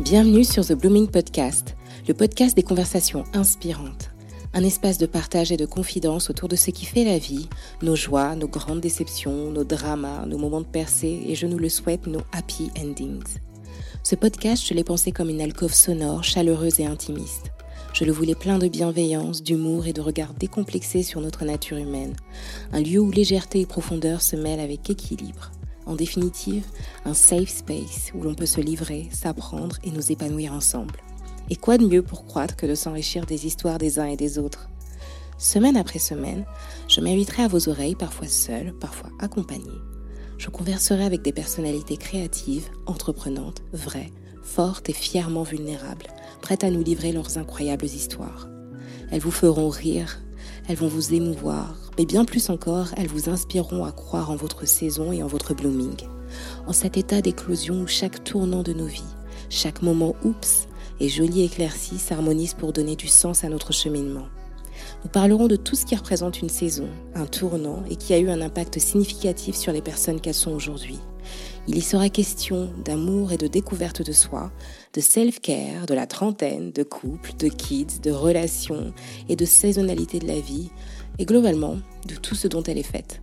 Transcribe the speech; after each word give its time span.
Bienvenue 0.00 0.42
sur 0.42 0.66
The 0.66 0.72
Blooming 0.72 1.06
Podcast, 1.06 1.76
le 2.08 2.14
podcast 2.14 2.56
des 2.56 2.62
conversations 2.62 3.24
inspirantes. 3.34 4.10
Un 4.54 4.64
espace 4.64 4.98
de 4.98 5.06
partage 5.06 5.52
et 5.52 5.56
de 5.56 5.66
confidence 5.66 6.30
autour 6.30 6.48
de 6.48 6.56
ce 6.56 6.70
qui 6.70 6.86
fait 6.86 7.04
la 7.04 7.18
vie, 7.18 7.48
nos 7.82 7.94
joies, 7.94 8.34
nos 8.34 8.48
grandes 8.48 8.80
déceptions, 8.80 9.50
nos 9.50 9.64
dramas, 9.64 10.24
nos 10.26 10.38
moments 10.38 10.62
de 10.62 10.66
percée 10.66 11.22
et 11.26 11.34
je 11.34 11.46
nous 11.46 11.58
le 11.58 11.68
souhaite, 11.68 12.06
nos 12.06 12.22
happy 12.32 12.70
endings. 12.80 13.38
Ce 14.02 14.16
podcast, 14.16 14.66
je 14.66 14.74
l'ai 14.74 14.82
pensé 14.82 15.12
comme 15.12 15.30
une 15.30 15.42
alcôve 15.42 15.74
sonore, 15.74 16.24
chaleureuse 16.24 16.80
et 16.80 16.86
intimiste. 16.86 17.52
Je 17.92 18.04
le 18.04 18.12
voulais 18.12 18.34
plein 18.34 18.58
de 18.58 18.68
bienveillance, 18.68 19.42
d'humour 19.42 19.86
et 19.86 19.92
de 19.92 20.00
regard 20.00 20.32
décomplexé 20.34 21.02
sur 21.02 21.20
notre 21.20 21.44
nature 21.44 21.76
humaine. 21.76 22.16
Un 22.72 22.80
lieu 22.80 22.98
où 22.98 23.10
légèreté 23.10 23.60
et 23.60 23.66
profondeur 23.66 24.22
se 24.22 24.36
mêlent 24.36 24.60
avec 24.60 24.88
équilibre. 24.88 25.52
En 25.86 25.96
définitive, 25.96 26.64
un 27.04 27.14
safe 27.14 27.48
space 27.48 28.12
où 28.14 28.22
l'on 28.22 28.34
peut 28.34 28.46
se 28.46 28.60
livrer, 28.60 29.08
s'apprendre 29.12 29.76
et 29.84 29.90
nous 29.90 30.12
épanouir 30.12 30.52
ensemble. 30.52 31.00
Et 31.50 31.56
quoi 31.56 31.76
de 31.76 31.86
mieux 31.86 32.02
pour 32.02 32.24
croître 32.24 32.56
que 32.56 32.66
de 32.66 32.74
s'enrichir 32.74 33.26
des 33.26 33.46
histoires 33.46 33.78
des 33.78 33.98
uns 33.98 34.06
et 34.06 34.16
des 34.16 34.38
autres? 34.38 34.68
Semaine 35.38 35.76
après 35.76 35.98
semaine, 35.98 36.44
je 36.88 37.00
m'inviterai 37.00 37.42
à 37.42 37.48
vos 37.48 37.68
oreilles, 37.68 37.96
parfois 37.96 38.28
seule, 38.28 38.72
parfois 38.74 39.10
accompagnée. 39.18 39.80
Je 40.38 40.50
converserai 40.50 41.04
avec 41.04 41.22
des 41.22 41.32
personnalités 41.32 41.96
créatives, 41.96 42.68
entreprenantes, 42.86 43.62
vraies, 43.72 44.12
fortes 44.42 44.88
et 44.88 44.92
fièrement 44.92 45.42
vulnérables, 45.42 46.06
prêtes 46.42 46.64
à 46.64 46.70
nous 46.70 46.82
livrer 46.82 47.12
leurs 47.12 47.38
incroyables 47.38 47.86
histoires. 47.86 48.48
Elles 49.10 49.20
vous 49.20 49.32
feront 49.32 49.68
rire, 49.68 50.20
elles 50.68 50.76
vont 50.76 50.88
vous 50.88 51.12
émouvoir, 51.12 51.81
mais 51.98 52.06
bien 52.06 52.24
plus 52.24 52.50
encore, 52.50 52.88
elles 52.96 53.08
vous 53.08 53.28
inspireront 53.28 53.84
à 53.84 53.92
croire 53.92 54.30
en 54.30 54.36
votre 54.36 54.66
saison 54.66 55.12
et 55.12 55.22
en 55.22 55.26
votre 55.26 55.54
blooming. 55.54 55.96
En 56.66 56.72
cet 56.72 56.96
état 56.96 57.20
d'éclosion 57.20 57.82
où 57.82 57.86
chaque 57.86 58.24
tournant 58.24 58.62
de 58.62 58.72
nos 58.72 58.86
vies, 58.86 59.02
chaque 59.50 59.82
moment 59.82 60.14
oups 60.24 60.68
et 61.00 61.08
joli 61.08 61.42
éclairci 61.42 61.98
s'harmonise 61.98 62.54
pour 62.54 62.72
donner 62.72 62.96
du 62.96 63.08
sens 63.08 63.44
à 63.44 63.48
notre 63.48 63.72
cheminement. 63.72 64.26
Nous 65.04 65.10
parlerons 65.10 65.48
de 65.48 65.56
tout 65.56 65.74
ce 65.74 65.84
qui 65.84 65.96
représente 65.96 66.40
une 66.40 66.48
saison, 66.48 66.88
un 67.14 67.26
tournant 67.26 67.82
et 67.90 67.96
qui 67.96 68.14
a 68.14 68.18
eu 68.18 68.30
un 68.30 68.40
impact 68.40 68.78
significatif 68.78 69.54
sur 69.54 69.72
les 69.72 69.82
personnes 69.82 70.20
qu'elles 70.20 70.34
sont 70.34 70.52
aujourd'hui. 70.52 70.98
Il 71.68 71.76
y 71.76 71.80
sera 71.80 72.08
question 72.08 72.70
d'amour 72.84 73.32
et 73.32 73.36
de 73.36 73.46
découverte 73.46 74.02
de 74.02 74.12
soi, 74.12 74.50
de 74.94 75.00
self-care, 75.00 75.86
de 75.86 75.94
la 75.94 76.06
trentaine, 76.06 76.72
de 76.72 76.82
couple, 76.82 77.32
de 77.38 77.48
kids, 77.48 78.00
de 78.02 78.10
relations 78.10 78.92
et 79.28 79.36
de 79.36 79.44
saisonnalité 79.44 80.18
de 80.18 80.26
la 80.26 80.40
vie, 80.40 80.70
et 81.18 81.24
globalement 81.24 81.78
de 82.06 82.14
tout 82.14 82.34
ce 82.34 82.48
dont 82.48 82.62
elle 82.62 82.78
est 82.78 82.82
faite. 82.82 83.20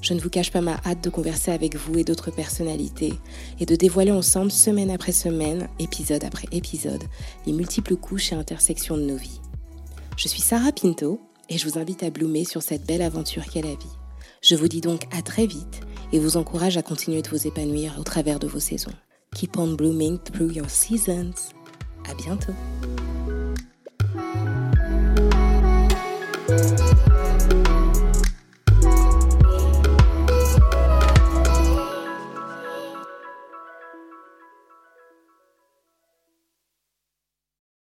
Je 0.00 0.12
ne 0.12 0.20
vous 0.20 0.28
cache 0.28 0.50
pas 0.50 0.60
ma 0.60 0.78
hâte 0.84 1.02
de 1.02 1.08
converser 1.08 1.50
avec 1.50 1.76
vous 1.76 1.98
et 1.98 2.04
d'autres 2.04 2.30
personnalités 2.30 3.14
et 3.58 3.64
de 3.64 3.74
dévoiler 3.74 4.10
ensemble 4.10 4.50
semaine 4.50 4.90
après 4.90 5.12
semaine, 5.12 5.68
épisode 5.78 6.24
après 6.24 6.46
épisode, 6.52 7.02
les 7.46 7.54
multiples 7.54 7.96
couches 7.96 8.32
et 8.32 8.36
intersections 8.36 8.98
de 8.98 9.02
nos 9.04 9.16
vies. 9.16 9.40
Je 10.18 10.28
suis 10.28 10.42
Sarah 10.42 10.72
Pinto 10.72 11.20
et 11.48 11.56
je 11.56 11.66
vous 11.66 11.78
invite 11.78 12.02
à 12.02 12.10
bloomer 12.10 12.44
sur 12.44 12.62
cette 12.62 12.86
belle 12.86 13.00
aventure 13.00 13.46
qu'est 13.46 13.62
la 13.62 13.70
vie. 13.70 13.96
Je 14.42 14.56
vous 14.56 14.68
dis 14.68 14.82
donc 14.82 15.04
à 15.10 15.22
très 15.22 15.46
vite 15.46 15.80
et 16.12 16.18
vous 16.18 16.36
encourage 16.36 16.76
à 16.76 16.82
continuer 16.82 17.22
de 17.22 17.30
vous 17.30 17.46
épanouir 17.46 17.96
au 17.98 18.02
travers 18.02 18.38
de 18.38 18.46
vos 18.46 18.60
saisons. 18.60 18.92
Keep 19.34 19.58
on 19.58 19.74
blooming 19.74 20.18
through 20.18 20.52
your 20.54 20.68
seasons. 20.68 21.32
À 22.08 22.14
bientôt. 22.14 22.52